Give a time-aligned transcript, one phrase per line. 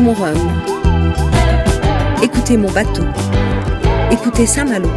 [0.00, 0.62] Écoutez mon rhum.
[2.22, 3.04] Écoutez mon bateau.
[4.10, 4.88] Écoutez Saint-Malo.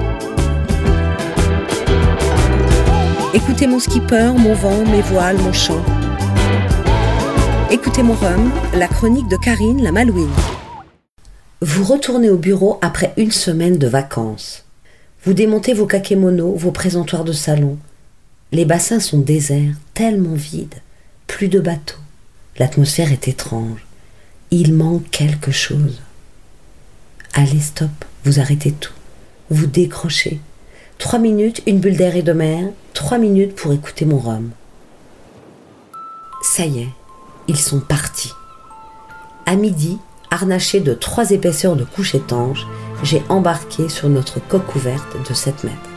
[3.34, 5.84] Écoutez mon skipper, mon vent, mes voiles, mon chant.
[7.70, 10.32] Écoutez mon rhum, la chronique de Karine la Malouine.
[11.60, 14.64] Vous retournez au bureau après une semaine de vacances.
[15.26, 17.78] Vous démontez vos kakémonos, vos présentoirs de salon.
[18.54, 20.82] Les bassins sont déserts, tellement vides.
[21.28, 22.00] Plus de bateaux.
[22.58, 23.86] L'atmosphère est étrange.
[24.56, 26.00] Il manque quelque chose.
[27.34, 27.90] Allez, stop,
[28.24, 28.94] vous arrêtez tout.
[29.50, 30.40] Vous décrochez.
[31.00, 32.68] Trois minutes, une bulle d'air et de mer.
[32.94, 34.52] Trois minutes pour écouter mon rhum.
[36.44, 36.90] Ça y est,
[37.48, 38.32] ils sont partis.
[39.48, 39.98] À midi,
[40.30, 42.68] harnaché de trois épaisseurs de couche étanche,
[43.02, 45.90] j'ai embarqué sur notre coque couverte de 7 mètres.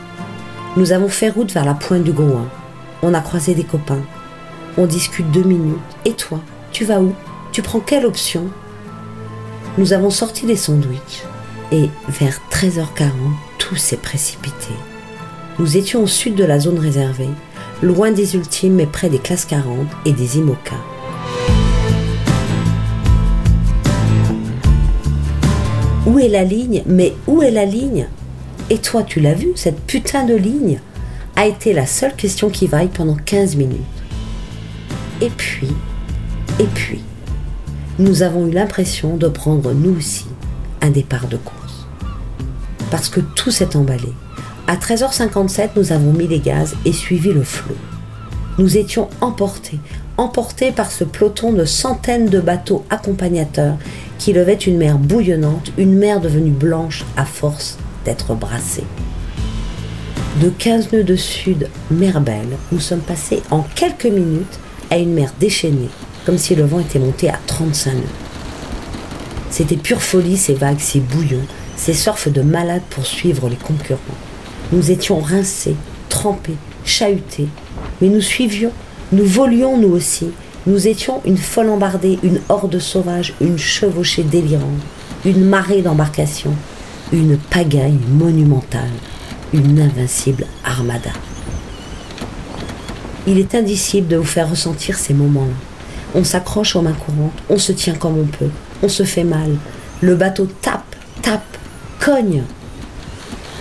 [0.77, 2.49] Nous avons fait route vers la pointe du Grouin.
[3.03, 4.01] On a croisé des copains.
[4.79, 5.77] On discute deux minutes.
[6.05, 6.39] Et toi,
[6.71, 7.13] tu vas où?
[7.57, 8.49] Tu prends quelle option?
[9.79, 11.23] Nous avons sorti les sandwichs
[11.71, 13.09] et vers 13h40,
[13.57, 14.75] tout s'est précipité.
[15.57, 17.31] Nous étions au sud de la zone réservée,
[17.81, 20.75] loin des ultimes mais près des classes 40 et des IMOCA.
[26.05, 26.83] Où est la ligne?
[26.85, 28.07] Mais où est la ligne?
[28.69, 30.79] Et toi, tu l'as vu, cette putain de ligne?
[31.35, 33.81] A été la seule question qui vaille pendant 15 minutes.
[35.21, 35.69] Et puis,
[36.59, 37.01] et puis,
[37.99, 40.27] nous avons eu l'impression de prendre nous aussi
[40.81, 41.87] un départ de course.
[42.91, 44.13] Parce que tout s'est emballé.
[44.67, 47.75] À 13h57, nous avons mis les gaz et suivi le flot.
[48.59, 49.79] Nous étions emportés,
[50.17, 53.77] emportés par ce peloton de centaines de bateaux accompagnateurs
[54.19, 58.85] qui levait une mer bouillonnante, une mer devenue blanche à force d'être brassée.
[60.41, 64.59] De 15 nœuds de sud, mer belle, nous sommes passés en quelques minutes
[64.91, 65.89] à une mer déchaînée,
[66.27, 68.01] comme si le vent était monté à 35 nœuds.
[69.49, 71.45] C'était pure folie ces vagues, ces bouillons,
[71.77, 74.01] ces surfs de malades pour suivre les concurrents.
[74.73, 75.77] Nous étions rincés,
[76.09, 77.47] trempés, chahutés,
[78.01, 78.73] mais nous suivions,
[79.13, 80.31] nous volions nous aussi,
[80.65, 84.83] nous étions une folle embardée, une horde sauvage, une chevauchée délirante,
[85.23, 86.55] une marée d'embarcations,
[87.13, 88.91] une pagaille monumentale,
[89.53, 91.11] une invincible armada.
[93.25, 95.76] Il est indicible de vous faire ressentir ces moments-là.
[96.15, 98.49] On s'accroche aux mains courantes, on se tient comme on peut,
[98.81, 99.55] on se fait mal.
[100.01, 101.57] Le bateau tape, tape,
[101.99, 102.43] cogne.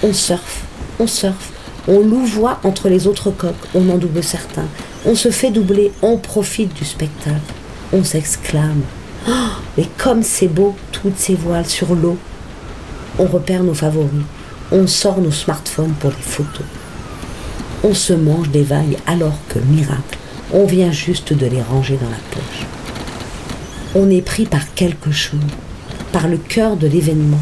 [0.02, 0.64] On surfe,
[1.00, 1.52] on surfe,
[1.88, 4.68] on louvoie entre les autres coques, on en double certains,
[5.04, 7.40] on se fait doubler, on profite du spectacle.
[7.92, 8.82] On s'exclame.
[9.28, 9.32] Oh,
[9.78, 12.18] mais comme c'est beau, toutes ces voiles sur l'eau.
[13.18, 14.24] On repère nos favoris.
[14.72, 16.66] On sort nos smartphones pour les photos.
[17.84, 20.18] On se mange des vagues alors que, miracle,
[20.52, 22.66] on vient juste de les ranger dans la poche.
[23.94, 25.40] On est pris par quelque chose,
[26.12, 27.40] par le cœur de l'événement.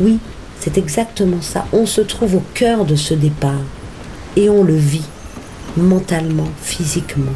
[0.00, 0.18] Oui,
[0.60, 1.66] c'est exactement ça.
[1.72, 3.62] On se trouve au cœur de ce départ
[4.36, 5.04] et on le vit
[5.76, 7.32] mentalement, physiquement.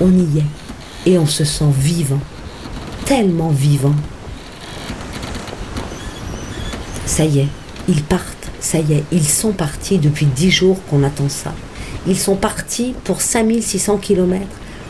[0.00, 2.20] On y est et on se sent vivant,
[3.04, 3.94] tellement vivant.
[7.06, 7.48] Ça y est,
[7.88, 11.52] ils partent, ça y est, ils sont partis depuis dix jours qu'on attend ça.
[12.06, 14.44] Ils sont partis pour 5600 km,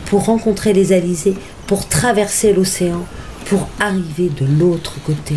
[0.05, 1.35] pour rencontrer les Alizés,
[1.67, 3.05] pour traverser l'océan,
[3.45, 5.35] pour arriver de l'autre côté.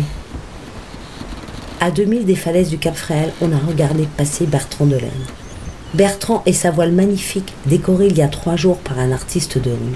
[1.79, 5.11] À 2000 des falaises du Cap Fréhel, on a regardé passer Bertrand Delaine.
[5.93, 9.69] Bertrand et sa voile magnifique, décorée il y a trois jours par un artiste de
[9.69, 9.95] rue.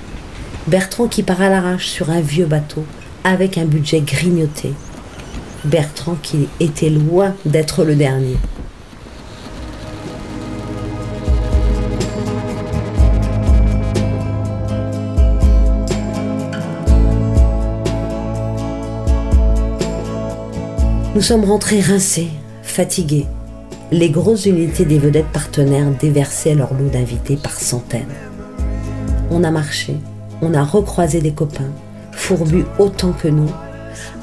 [0.68, 2.86] Bertrand qui part à l'arrache sur un vieux bateau,
[3.24, 4.74] avec un budget grignoté.
[5.66, 8.38] Bertrand qui était loin d'être le dernier.
[21.14, 22.30] Nous sommes rentrés rincés,
[22.64, 23.26] fatigués,
[23.92, 28.06] les grosses unités des vedettes partenaires déversaient leur lot d'invités par centaines.
[29.30, 29.98] On a marché,
[30.42, 31.72] on a recroisé des copains,
[32.14, 33.50] fourbus autant que nous.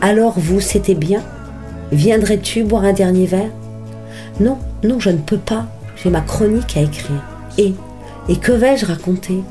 [0.01, 1.23] Alors vous, c'était bien?
[1.93, 3.51] Viendrais-tu boire un dernier verre?
[4.41, 5.67] Non, non, je ne peux pas.
[6.03, 7.23] J'ai ma chronique à écrire.
[7.59, 7.75] Et,
[8.31, 9.43] et que vais-je raconter?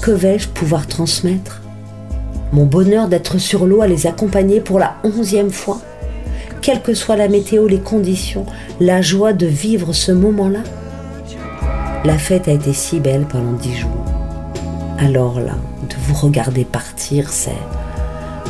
[0.00, 1.62] Que vais-je pouvoir transmettre?
[2.52, 5.80] Mon bonheur d'être sur l'eau à les accompagner pour la onzième fois?
[6.62, 8.46] Quelle que soit la météo, les conditions,
[8.80, 10.60] la joie de vivre ce moment-là.
[12.04, 14.04] La fête a été si belle pendant dix jours.
[14.98, 15.56] Alors là,
[15.88, 17.50] de vous regarder partir, c'est...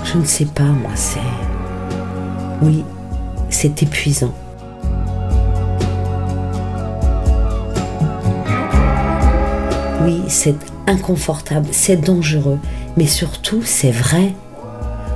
[0.05, 1.21] Je ne sais pas, moi, c'est...
[2.61, 2.85] Oui,
[3.49, 4.35] c'est épuisant.
[10.05, 10.57] Oui, c'est
[10.87, 12.59] inconfortable, c'est dangereux,
[12.97, 14.35] mais surtout, c'est vrai.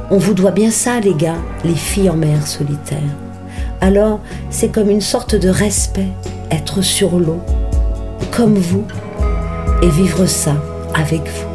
[0.08, 2.98] On vous doit bien ça, les gars, les filles en mer solitaire.
[3.80, 4.20] Alors,
[4.50, 6.06] c'est comme une sorte de respect,
[6.52, 7.40] être sur l'eau,
[8.30, 8.84] comme vous,
[9.82, 10.54] et vivre ça
[10.94, 11.48] avec vous.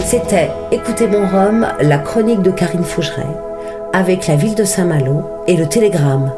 [0.00, 3.26] C'était Écoutez mon Rhum, la chronique de Karine Fougeret,
[3.94, 6.30] avec la ville de Saint-Malo et le Télégramme